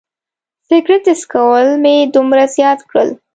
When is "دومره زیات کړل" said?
2.15-3.09